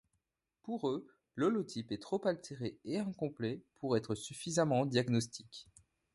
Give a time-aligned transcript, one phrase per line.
[0.63, 1.05] Pour eux,
[1.35, 5.69] l'holotype est trop altéré et incomplet pour être suffisamment diagnostique.